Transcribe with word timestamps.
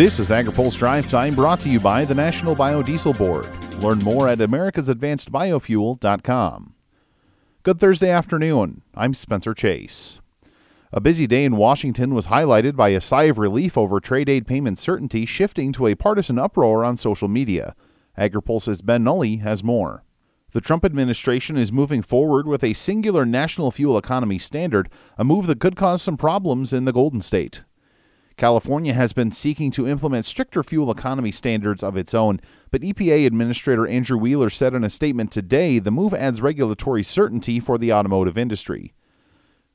This 0.00 0.16
is 0.18 0.30
AgriPulse 0.30 0.78
Drive 0.78 1.10
Time 1.10 1.34
brought 1.34 1.60
to 1.60 1.68
you 1.68 1.78
by 1.78 2.06
the 2.06 2.14
National 2.14 2.56
Biodiesel 2.56 3.18
Board. 3.18 3.46
Learn 3.82 3.98
more 3.98 4.28
at 4.28 4.38
americasadvancedbiofuel.com. 4.38 6.74
Good 7.62 7.78
Thursday 7.78 8.08
afternoon. 8.08 8.80
I'm 8.94 9.12
Spencer 9.12 9.52
Chase. 9.52 10.18
A 10.90 11.02
busy 11.02 11.26
day 11.26 11.44
in 11.44 11.56
Washington 11.56 12.14
was 12.14 12.28
highlighted 12.28 12.76
by 12.76 12.88
a 12.88 13.00
sigh 13.02 13.24
of 13.24 13.36
relief 13.36 13.76
over 13.76 14.00
trade 14.00 14.30
aid 14.30 14.46
payment 14.46 14.78
certainty 14.78 15.26
shifting 15.26 15.70
to 15.72 15.86
a 15.86 15.94
partisan 15.94 16.38
uproar 16.38 16.82
on 16.82 16.96
social 16.96 17.28
media. 17.28 17.74
AgriPulse's 18.16 18.80
Ben 18.80 19.04
Nuelle 19.04 19.40
has 19.40 19.62
more. 19.62 20.02
The 20.52 20.62
Trump 20.62 20.86
administration 20.86 21.58
is 21.58 21.70
moving 21.70 22.00
forward 22.00 22.46
with 22.46 22.64
a 22.64 22.72
singular 22.72 23.26
national 23.26 23.70
fuel 23.70 23.98
economy 23.98 24.38
standard, 24.38 24.88
a 25.18 25.24
move 25.24 25.46
that 25.46 25.60
could 25.60 25.76
cause 25.76 26.00
some 26.00 26.16
problems 26.16 26.72
in 26.72 26.86
the 26.86 26.92
Golden 26.94 27.20
State. 27.20 27.64
California 28.40 28.94
has 28.94 29.12
been 29.12 29.30
seeking 29.30 29.70
to 29.70 29.86
implement 29.86 30.24
stricter 30.24 30.62
fuel 30.62 30.90
economy 30.90 31.30
standards 31.30 31.82
of 31.82 31.94
its 31.94 32.14
own, 32.14 32.40
but 32.70 32.80
EPA 32.80 33.26
Administrator 33.26 33.86
Andrew 33.86 34.16
Wheeler 34.16 34.48
said 34.48 34.72
in 34.72 34.82
a 34.82 34.88
statement 34.88 35.30
today 35.30 35.78
the 35.78 35.90
move 35.90 36.14
adds 36.14 36.40
regulatory 36.40 37.02
certainty 37.02 37.60
for 37.60 37.76
the 37.76 37.92
automotive 37.92 38.38
industry. 38.38 38.94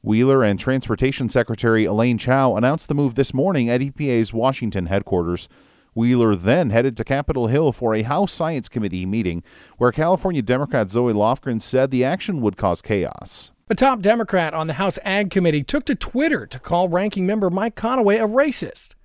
Wheeler 0.00 0.44
and 0.44 0.60
Transportation 0.60 1.28
Secretary 1.28 1.86
Elaine 1.86 2.18
Chao 2.18 2.54
announced 2.54 2.86
the 2.86 2.94
move 2.94 3.16
this 3.16 3.34
morning 3.34 3.68
at 3.68 3.80
EPA's 3.80 4.32
Washington 4.32 4.86
headquarters. 4.86 5.48
Wheeler 5.96 6.36
then 6.36 6.70
headed 6.70 6.96
to 6.98 7.04
Capitol 7.04 7.48
Hill 7.48 7.72
for 7.72 7.96
a 7.96 8.02
House 8.02 8.32
Science 8.32 8.68
Committee 8.68 9.06
meeting 9.06 9.42
where 9.78 9.90
California 9.90 10.40
Democrat 10.40 10.88
Zoe 10.88 11.12
Lofgren 11.12 11.60
said 11.60 11.90
the 11.90 12.04
action 12.04 12.40
would 12.40 12.56
cause 12.56 12.80
chaos. 12.80 13.50
A 13.72 13.74
top 13.74 14.02
Democrat 14.02 14.52
on 14.52 14.66
the 14.66 14.74
House 14.74 14.98
Ag 15.02 15.30
Committee 15.30 15.62
took 15.62 15.86
to 15.86 15.94
Twitter 15.94 16.44
to 16.44 16.58
call 16.58 16.90
ranking 16.90 17.24
member 17.24 17.48
Mike 17.48 17.74
Conaway 17.74 18.16
a 18.16 18.28
racist. 18.28 18.96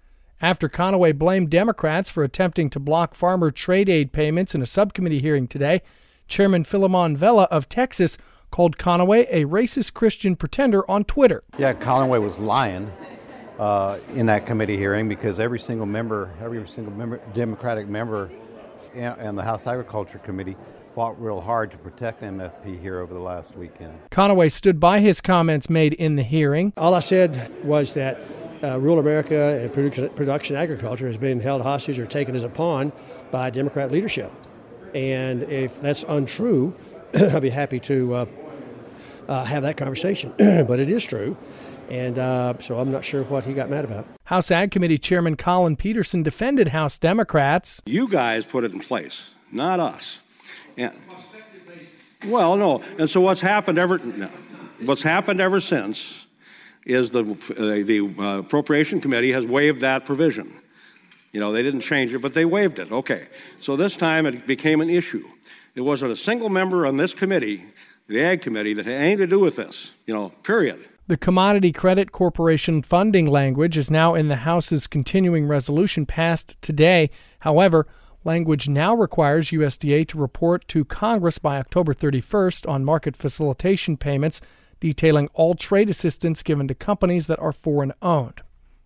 After 0.42 0.68
Conaway 0.68 1.18
blamed 1.18 1.50
Democrats 1.50 2.12
for 2.12 2.22
attempting 2.22 2.70
to 2.72 2.80
block 2.82 3.16
farmer 3.16 3.50
trade 3.50 3.88
aid 3.88 4.12
payments 4.12 4.54
in 4.54 4.62
a 4.62 4.66
subcommittee 4.66 5.22
hearing 5.22 5.48
today, 5.48 5.84
Chairman 6.28 6.66
Filemon 6.66 7.16
Vela 7.16 7.44
of 7.44 7.70
Texas 7.70 8.18
called 8.52 8.78
Conaway 8.78 9.26
a 9.30 9.46
racist 9.46 9.94
Christian 9.94 10.36
pretender 10.36 10.84
on 10.92 11.06
Twitter. 11.06 11.46
Yeah, 11.58 11.72
Conaway 11.72 12.22
was 12.22 12.38
lying 12.38 12.92
uh, 13.60 14.00
in 14.16 14.26
that 14.26 14.46
committee 14.46 14.76
hearing 14.76 15.08
because 15.08 15.40
every 15.40 15.60
single 15.60 15.86
member, 15.86 16.30
every 16.42 16.68
single 16.68 16.92
member, 16.92 17.22
Democratic 17.34 17.88
member 17.88 18.30
and 18.94 19.38
the 19.38 19.44
House 19.44 19.66
Agriculture 19.66 20.20
Committee 20.20 20.58
fought 20.98 21.22
real 21.22 21.42
hard 21.42 21.70
to 21.70 21.78
protect 21.78 22.24
MFP 22.24 22.82
here 22.82 23.02
over 23.02 23.14
the 23.14 23.20
last 23.20 23.56
weekend. 23.56 24.00
Conaway 24.10 24.52
stood 24.52 24.80
by 24.80 25.00
his 25.00 25.22
comments 25.22 25.70
made 25.70 25.94
in 25.94 26.16
the 26.16 26.24
hearing. 26.24 26.74
All 26.76 26.96
I 26.96 27.02
said 27.02 27.52
was 27.64 27.94
that 27.94 28.20
uh, 28.64 28.80
rural 28.80 28.98
America 28.98 29.60
and 29.62 29.72
production, 29.72 30.10
production 30.16 30.56
agriculture 30.56 31.06
has 31.06 31.16
been 31.16 31.40
held 31.40 31.62
hostage 31.62 32.00
or 32.00 32.08
taken 32.08 32.36
as 32.36 32.44
a 32.44 32.50
pawn 32.50 32.92
by 33.30 33.52
Democrat 33.52 33.92
leadership. 33.92 34.32
And 34.96 35.44
if 35.44 35.80
that's 35.82 36.02
untrue, 36.08 36.76
I'd 37.14 37.44
be 37.44 37.52
happy 37.52 37.80
to 37.82 38.16
uh, 38.16 38.26
uh, 39.28 39.44
have 39.44 39.62
that 39.62 39.78
conversation. 39.78 40.34
but 40.40 40.80
it 40.80 40.90
is 40.90 41.06
true. 41.06 41.38
And 41.92 42.18
uh, 42.18 42.56
so 42.60 42.80
I'm 42.80 42.92
not 42.92 43.06
sure 43.06 43.22
what 43.26 43.44
he 43.44 43.54
got 43.54 43.70
mad 43.70 43.86
about. 43.86 44.08
House 44.24 44.50
Ag 44.50 44.72
Committee 44.72 44.98
Chairman 44.98 45.36
Collin 45.36 45.76
Peterson 45.76 46.24
defended 46.24 46.70
House 46.70 46.98
Democrats. 46.98 47.84
You 47.86 48.08
guys 48.10 48.48
put 48.48 48.64
it 48.64 48.74
in 48.74 48.80
place, 48.80 49.36
not 49.52 49.80
us. 49.80 50.22
And, 50.78 50.94
well, 52.28 52.56
no. 52.56 52.84
And 52.98 53.10
so 53.10 53.22
what's 53.22 53.42
happened 53.42 53.78
ever, 53.78 53.98
what's 54.86 55.04
happened 55.04 55.40
ever 55.40 55.60
since 55.60 56.28
is 56.86 57.12
the, 57.12 57.22
uh, 57.22 57.86
the 57.86 58.14
uh, 58.20 58.40
Appropriation 58.40 59.02
Committee 59.02 59.32
has 59.32 59.46
waived 59.46 59.82
that 59.82 60.06
provision. 60.06 60.52
You 61.32 61.40
know, 61.40 61.52
they 61.52 61.62
didn't 61.62 61.82
change 61.82 62.14
it, 62.14 62.20
but 62.20 62.34
they 62.34 62.46
waived 62.46 62.80
it. 62.80 62.92
Okay. 62.92 63.28
So 63.60 63.76
this 63.76 63.98
time 63.98 64.26
it 64.26 64.48
became 64.48 64.82
an 64.82 64.90
issue. 64.90 65.28
There 65.74 65.84
wasn't 65.84 66.12
a 66.12 66.16
single 66.16 66.50
member 66.50 66.88
on 66.88 66.98
this 66.98 67.14
committee, 67.14 67.64
the 68.08 68.22
Ag 68.22 68.42
Committee, 68.42 68.74
that 68.74 68.86
had 68.86 68.96
anything 68.96 69.18
to 69.18 69.28
do 69.28 69.40
with 69.40 69.58
this, 69.58 69.94
you 70.06 70.14
know, 70.14 70.30
period. 70.44 70.80
The 71.08 71.18
Commodity 71.18 71.72
Credit 71.72 72.12
Corporation 72.12 72.82
funding 72.82 73.28
language 73.28 73.78
is 73.78 73.92
now 73.92 74.16
in 74.16 74.28
the 74.28 74.38
House's 74.38 74.88
continuing 74.88 75.48
resolution 75.48 76.06
passed 76.06 76.60
today. 76.62 77.10
However, 77.40 77.88
language 78.24 78.68
now 78.68 78.96
requires 78.96 79.52
USDA 79.52 80.08
to 80.10 80.18
report 80.18 80.68
to 80.70 80.86
Congress 80.86 81.38
by 81.38 81.58
October 81.58 81.94
31st 81.94 82.70
on 82.70 82.86
market 82.86 83.16
facilitation 83.16 83.98
payments, 83.98 84.42
detailing 84.80 85.28
all 85.34 85.56
trade 85.56 85.90
assistance 85.90 86.44
given 86.44 86.68
to 86.68 86.76
companies 86.76 87.28
that 87.28 87.40
are 87.40 87.52
foreign 87.52 87.94
owned. 88.02 88.42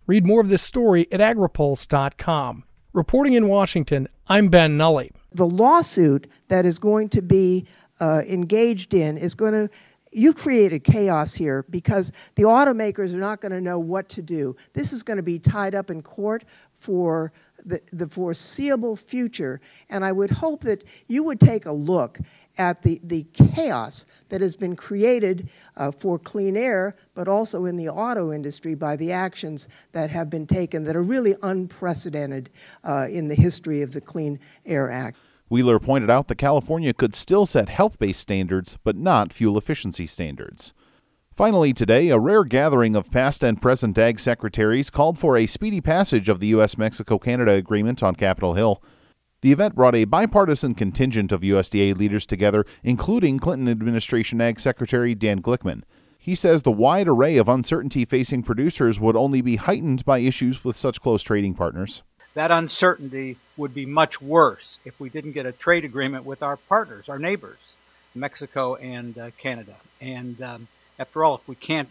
Read 0.08 0.26
more 0.26 0.42
of 0.42 0.50
this 0.50 0.62
story 0.62 1.08
at 1.12 1.20
agripulse.com. 1.20 2.64
Reporting 2.94 3.34
in 3.34 3.48
Washington, 3.48 4.08
I'm 4.28 4.50
Ben 4.50 4.78
Nuelle 4.78 5.10
the 5.34 5.48
lawsuit 5.48 6.28
that 6.50 6.66
is 6.66 6.80
going 6.80 7.10
to 7.10 7.22
be 7.22 7.66
uh, 8.00 8.22
engaged 8.28 8.94
in 8.94 9.18
is 9.18 9.36
going 9.36 9.54
to 9.54 9.70
you 10.12 10.34
created 10.34 10.84
chaos 10.84 11.34
here 11.34 11.66
because 11.70 12.12
the 12.36 12.44
automakers 12.44 13.14
are 13.14 13.18
not 13.18 13.42
going 13.42 13.52
to 13.52 13.62
know 13.62 13.80
what 13.80 14.10
to 14.10 14.22
do. 14.22 14.56
This 14.74 14.94
is 14.94 15.04
going 15.04 15.18
to 15.18 15.24
be 15.24 15.40
tied 15.40 15.74
up 15.74 15.90
in 15.90 16.02
court 16.02 16.44
for 16.74 17.32
the, 17.64 17.80
the 17.92 18.08
foreseeable 18.08 18.96
future. 18.96 19.62
And 19.90 20.04
I 20.04 20.12
would 20.12 20.32
hope 20.32 20.62
that 20.62 20.84
you 21.08 21.24
would 21.24 21.40
take 21.40 21.66
a 21.66 21.72
look 21.72 22.20
at 22.58 22.82
the, 22.82 23.00
the 23.04 23.26
chaos 23.34 24.06
that 24.30 24.42
has 24.42 24.56
been 24.56 24.76
created 24.76 25.50
uh, 25.78 25.92
for 25.92 26.20
clean 26.20 26.58
air, 26.58 26.96
but 27.14 27.28
also 27.28 27.66
in 27.66 27.78
the 27.78 27.90
auto 27.90 28.32
industry 28.32 28.76
by 28.76 28.96
the 28.96 29.12
actions 29.12 29.68
that 29.92 30.10
have 30.10 30.30
been 30.30 30.48
taken 30.48 30.84
that 30.86 30.96
are 30.96 31.04
really 31.04 31.36
unprecedented 31.44 32.50
uh, 32.84 33.08
in 33.10 33.28
the 33.28 33.36
history 33.36 33.82
of 33.82 33.94
the 33.94 34.02
Clean 34.02 34.40
Air 34.66 34.92
Act. 34.92 35.18
Wheeler 35.52 35.80
pointed 35.80 36.10
out 36.10 36.30
that 36.30 36.38
California 36.38 36.94
could 36.94 37.14
still 37.14 37.46
set 37.46 37.68
health 37.68 38.00
based 38.00 38.22
standards, 38.22 38.78
but 38.86 38.96
not 38.96 39.34
fuel 39.34 39.58
efficiency 39.58 40.06
standards. 40.06 40.72
Finally, 41.36 41.74
today, 41.74 42.08
a 42.08 42.18
rare 42.18 42.46
gathering 42.46 42.96
of 42.96 43.12
past 43.12 43.44
and 43.44 43.62
present 43.62 43.98
ag 43.98 44.18
secretaries 44.18 44.90
called 44.90 45.20
for 45.20 45.36
a 45.36 45.46
speedy 45.46 45.82
passage 45.82 46.30
of 46.30 46.40
the 46.40 46.48
U.S. 46.48 46.78
Mexico 46.78 47.20
Canada 47.20 47.52
agreement 47.52 48.02
on 48.02 48.16
Capitol 48.16 48.54
Hill. 48.54 48.82
The 49.42 49.52
event 49.52 49.76
brought 49.76 49.94
a 49.94 50.06
bipartisan 50.06 50.74
contingent 50.74 51.34
of 51.34 51.42
USDA 51.42 51.98
leaders 51.98 52.26
together, 52.26 52.66
including 52.82 53.38
Clinton 53.38 53.68
administration 53.68 54.40
Ag 54.40 54.58
Secretary 54.58 55.14
Dan 55.14 55.42
Glickman. 55.42 55.84
He 56.18 56.34
says 56.34 56.62
the 56.62 56.72
wide 56.72 57.10
array 57.10 57.36
of 57.36 57.50
uncertainty 57.50 58.06
facing 58.06 58.44
producers 58.44 59.02
would 59.02 59.18
only 59.18 59.42
be 59.42 59.58
heightened 59.58 60.06
by 60.06 60.20
issues 60.20 60.64
with 60.64 60.78
such 60.78 61.02
close 61.02 61.24
trading 61.24 61.56
partners. 61.56 62.04
That 62.34 62.52
uncertainty 62.52 63.38
would 63.58 63.74
be 63.74 63.86
much 63.86 64.22
worse 64.22 64.80
if 64.86 65.00
we 65.00 65.10
didn't 65.10 65.34
get 65.34 65.46
a 65.46 65.52
trade 65.52 65.84
agreement 65.84 66.26
with 66.26 66.42
our 66.42 66.58
partners, 66.58 67.10
our 67.10 67.20
neighbors, 67.20 67.78
Mexico 68.16 68.76
and 68.76 69.18
uh, 69.18 69.32
Canada. 69.38 69.76
And 70.00 70.42
um, 70.42 70.68
after 70.98 71.24
all, 71.24 71.36
if 71.36 71.48
we 71.48 71.56
can't 71.56 71.90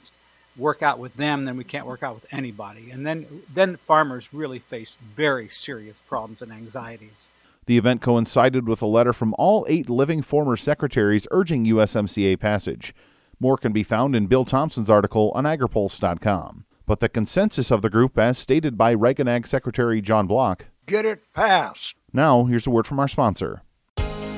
work 0.57 0.83
out 0.83 0.99
with 0.99 1.15
them, 1.15 1.45
then 1.45 1.57
we 1.57 1.65
can't 1.65 1.87
work 1.87 2.03
out 2.03 2.15
with 2.15 2.27
anybody. 2.33 2.91
And 2.91 3.07
then, 3.07 3.27
then 3.53 3.77
farmers 3.77 4.33
really 4.33 4.59
face 4.59 4.97
very 5.01 5.49
serious 5.49 5.99
problems 5.99 6.43
and 6.43 6.53
anxieties. 6.53 7.29
The 7.67 7.79
event 7.79 8.01
coincided 8.01 8.67
with 8.67 8.83
a 8.83 8.87
letter 8.87 9.13
from 9.13 9.35
all 9.39 9.67
eight 9.69 9.89
living 9.89 10.23
former 10.23 10.57
secretaries 10.57 11.27
urging 11.31 11.67
USMCA 11.67 12.41
passage. 12.41 12.95
More 13.39 13.57
can 13.57 13.73
be 13.73 13.83
found 13.83 14.17
in 14.17 14.27
Bill 14.27 14.45
Tomson's 14.45 14.91
article 14.91 15.33
on 15.35 15.45
agripulse.com. 15.45 16.65
But 16.91 16.99
the 16.99 17.09
consensus 17.09 17.71
of 17.71 17.83
the 17.83 17.89
group, 17.89 18.19
as 18.19 18.37
stated 18.37 18.77
by 18.77 18.91
Reagan 18.91 19.29
Ag 19.29 19.47
Secretary 19.47 20.01
John 20.01 20.27
Block, 20.27 20.67
get 20.87 21.07
it 21.07 21.21
passed. 21.33 21.95
Now, 22.13 22.47
here's 22.47 22.67
a 22.67 22.71
word 22.71 22.85
from 22.85 22.99
our 22.99 23.07
sponsor. 23.07 23.63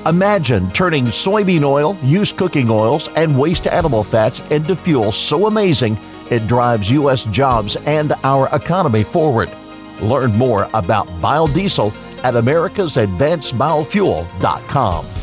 Imagine 0.05 0.69
turning 0.69 1.05
soybean 1.05 1.63
oil, 1.63 1.97
used 2.03 2.37
cooking 2.37 2.69
oils, 2.69 3.09
and 3.15 3.39
waste 3.39 3.65
animal 3.65 4.03
fats 4.03 4.39
into 4.51 4.75
fuel 4.75 5.11
so 5.11 5.47
amazing 5.47 5.97
it 6.29 6.45
drives 6.45 6.91
U.S. 6.91 7.23
jobs 7.23 7.75
and 7.87 8.13
our 8.23 8.47
economy 8.55 9.03
forward. 9.03 9.51
Learn 9.99 10.31
more 10.33 10.69
about 10.75 11.07
biodiesel 11.23 11.91
at 12.23 12.35
americasadvancedbiofuel.com. 12.35 15.22